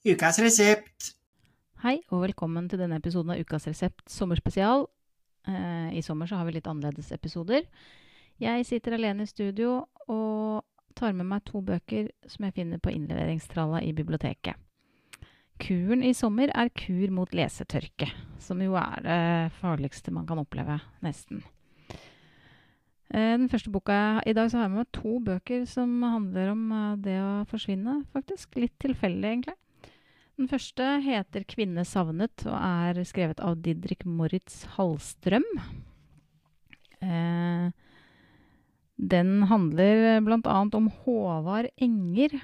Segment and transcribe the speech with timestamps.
[0.00, 1.10] Ukas resept.
[1.82, 4.86] Hei, og velkommen til denne episoden av Ukas resept sommerspesial.
[5.48, 7.66] Eh, I sommer så har vi litt annerledes episoder.
[8.40, 10.64] Jeg sitter alene i studio og
[10.96, 14.56] tar med meg to bøker som jeg finner på innleveringstralla i biblioteket.
[15.60, 18.08] Kuren i sommer er kur mot lesetørke,
[18.40, 19.22] som jo er det
[19.60, 21.44] farligste man kan oppleve, nesten.
[23.12, 26.54] Eh, Den første boka I dag så har jeg med meg to bøker som handler
[26.56, 28.56] om eh, det å forsvinne, faktisk.
[28.56, 29.60] Litt tilfeldig, egentlig.
[30.40, 35.44] Den første heter 'Kvinne savnet' og er skrevet av Didrik Moritz Hallstrøm.
[37.04, 37.66] Eh,
[38.96, 40.54] den handler bl.a.
[40.64, 42.38] om Håvard Enger.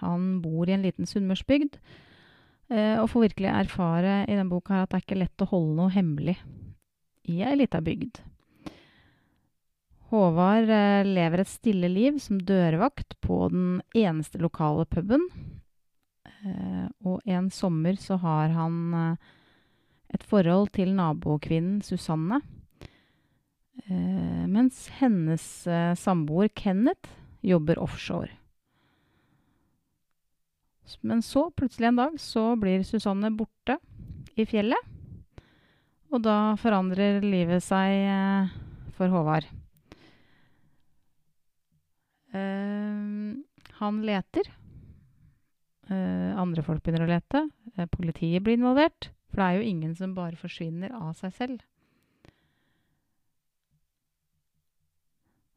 [0.00, 1.76] Han bor i en liten sunnmørsbygd.
[2.72, 5.76] Eh, og får virkelig erfare i den boka at det er ikke lett å holde
[5.76, 6.38] noe hemmelig
[7.28, 8.22] i ei lita bygd.
[10.08, 15.28] Håvard eh, lever et stille liv som dørvakt på den eneste lokale puben.
[16.46, 19.32] Eh, og en sommer så har han eh,
[20.14, 22.40] et forhold til nabokvinnen Susanne.
[23.86, 25.44] Eh, mens hennes
[25.98, 27.10] samboer Kenneth
[27.46, 28.30] jobber offshore.
[31.02, 33.74] Men så, plutselig en dag, så blir Susanne borte
[34.38, 34.92] i fjellet.
[36.14, 38.52] Og da forandrer livet seg
[38.94, 39.48] for Håvard.
[43.80, 44.46] Han leter.
[45.86, 47.44] Eh, andre folk begynner å lete.
[47.76, 49.10] Eh, politiet blir involvert.
[49.30, 51.64] For det er jo ingen som bare forsvinner av seg selv.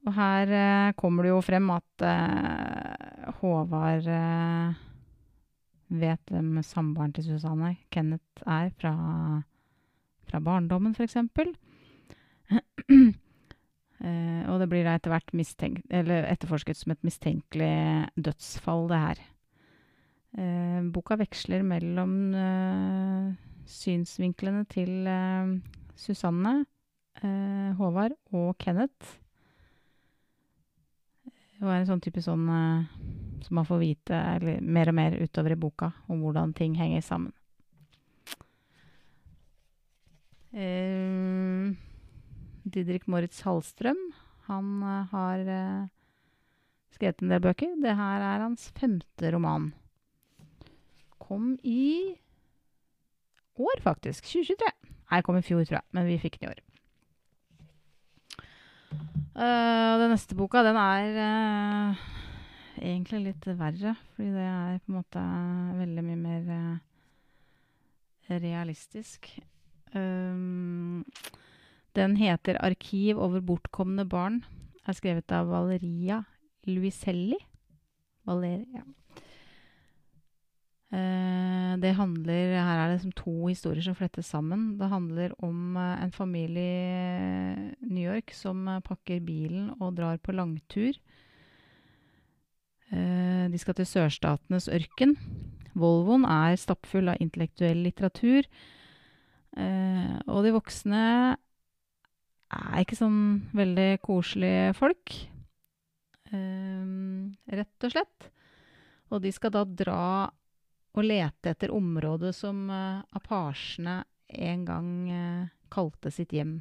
[0.07, 4.77] Og her eh, kommer det jo frem at eh, Håvard eh,
[5.99, 8.93] vet hvem samboeren til Susanne, Kenneth, er fra,
[10.29, 11.17] fra barndommen, f.eks.
[14.05, 17.75] eh, og det blir da etter hvert etterforsket som et mistenkelig
[18.15, 19.19] dødsfall, det her.
[20.37, 23.31] Eh, boka veksler mellom eh,
[23.69, 25.55] synsvinklene til eh,
[25.99, 26.61] Susanne,
[27.75, 29.17] Håvard og Kenneth.
[31.27, 32.45] Det var en sånn type sånn
[33.43, 37.03] som man får vite eller, mer og mer utover i boka, om hvordan ting henger
[37.03, 37.33] sammen.
[40.51, 41.75] Eh,
[42.63, 43.99] Didrik Moritz Hallstrøm,
[44.47, 45.89] han eh, har eh,
[46.95, 47.75] skrevet en del bøker.
[47.83, 49.71] Det her er hans femte roman.
[51.29, 52.15] Kom i
[53.59, 54.25] år, faktisk.
[54.25, 54.71] 2023.
[55.11, 56.63] Nei, kom i fjor, tror jeg, men vi fikk den i år.
[59.37, 62.01] Uh, den neste boka, den er uh,
[62.81, 65.25] egentlig litt verre, fordi det er på en måte
[65.77, 69.29] veldig mye mer uh, realistisk.
[69.93, 71.05] Um,
[71.97, 74.43] den heter 'Arkiv over bortkomne barn'.
[74.87, 76.23] Er skrevet av Valeria
[76.65, 77.37] Luiselli.
[78.25, 78.81] Valeria.
[80.89, 84.77] Eh, det handler Her er det liksom to historier som flettes sammen.
[84.79, 90.17] Det handler om eh, en familie i New York som eh, pakker bilen og drar
[90.17, 90.97] på langtur.
[92.89, 95.11] De skal til sørstatenes ørken.
[95.77, 98.47] Volvoen er stappfull av intellektuell litteratur.
[100.25, 101.03] Og de voksne
[102.49, 103.19] er ikke sånn
[103.53, 105.13] veldig koselige folk.
[106.33, 108.31] Rett og slett.
[109.13, 110.01] Og de skal da dra
[110.97, 116.59] og lete etter området som uh, apasjene en gang uh, kalte sitt hjem.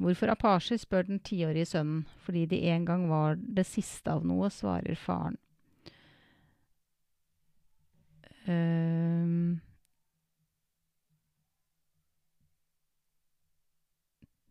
[0.00, 2.02] Hvorfor apasjer, spør den tiårige sønnen.
[2.24, 5.38] Fordi de en gang var det siste av noe, svarer faren.
[8.44, 9.60] Uh,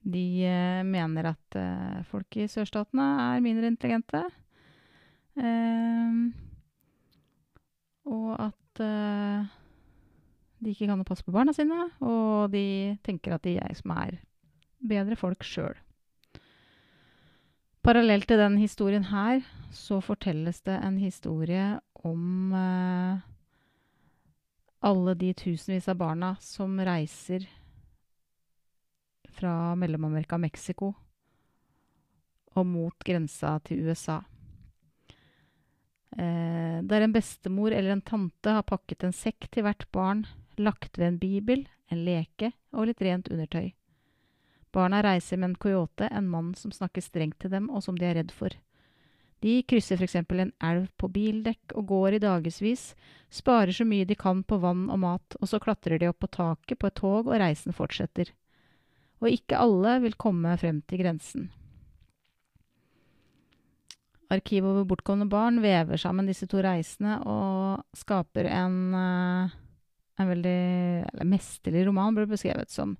[0.04, 4.26] de eh, mener at eh, folk i sørstatene er mindre intelligente.
[5.40, 6.34] Ehm.
[8.10, 9.48] Og at uh,
[10.64, 14.20] de ikke kan passe på barna sine, og de tenker at de er som er
[14.84, 15.76] bedre folk sjøl.
[17.84, 19.42] Parallelt til den historien her,
[19.72, 23.20] så fortelles det en historie om uh,
[24.84, 27.48] alle de tusenvis av barna som reiser
[29.34, 30.94] fra Mellom-Amerika og Mexico
[32.54, 34.22] og mot grensa til USA.
[36.18, 40.28] Eh, der en bestemor eller en tante har pakket en sekk til hvert barn,
[40.58, 43.72] lagt ved en bibel, en leke og litt rent undertøy.
[44.74, 48.06] Barna reiser med en coyote, en mann som snakker strengt til dem og som de
[48.10, 48.54] er redd for.
[49.44, 52.94] De krysser eksempel en elv på bildekk og går i dagevis,
[53.34, 56.32] sparer så mye de kan på vann og mat, og så klatrer de opp på
[56.38, 58.32] taket på et tog og reisen fortsetter.
[59.20, 61.52] Og ikke alle vil komme frem til grensen.
[64.34, 69.54] Arkivet over bortkomne barn vever sammen disse to reisene og skaper en, eh,
[70.22, 70.62] en veldig
[71.12, 72.96] eller mesterlig roman, ble beskrevet som.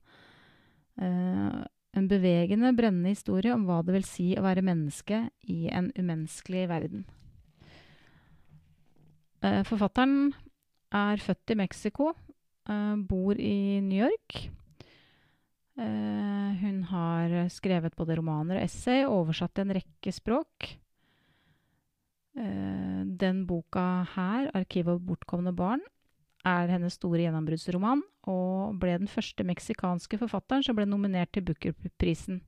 [1.00, 1.64] Eh,
[1.94, 6.68] en bevegende, brennende historie om hva det vil si å være menneske i en umenneskelig
[6.70, 7.06] verden.
[9.44, 10.34] Eh, forfatteren
[10.94, 12.14] er født i Mexico,
[12.64, 14.50] bor i New York.
[15.76, 20.70] Hun har skrevet både romaner og essay, oversatt til en rekke språk.
[22.36, 25.84] Eh, den boka her, 'Arkiv over bortkomne barn',
[26.46, 32.42] er hennes store gjennombruddsroman, og ble den første meksikanske forfatteren som ble nominert til Booker-prisen.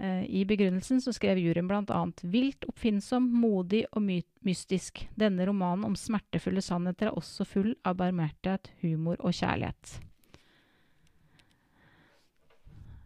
[0.00, 5.06] Eh, I begrunnelsen så skrev juryen bl.a.: Vilt, oppfinnsom, modig og my mystisk.
[5.18, 10.00] Denne romanen om smertefulle sannheter er også full av barmhjertighet, humor og kjærlighet.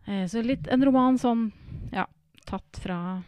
[0.07, 1.49] Eh, så litt en roman sånn,
[1.93, 2.07] ja,
[2.47, 3.23] tatt fra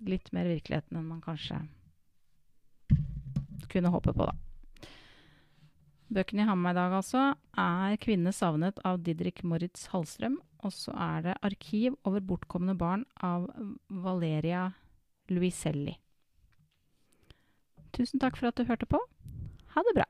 [0.00, 1.62] litt mer virkeligheten enn man kanskje
[3.68, 4.36] kunne håpe på, da.
[6.08, 7.22] Bøkene jeg har med meg i dag, altså,
[7.52, 10.38] er 'Kvinne savnet' av Didrik Moritz Hallstrøm.
[10.64, 13.50] Og så er det 'Arkiv over bortkomne barn' av
[13.90, 14.72] Valeria
[15.28, 15.98] Luiselli.
[17.92, 18.98] Tusen takk for at du hørte på.
[19.74, 20.04] Ha det bra.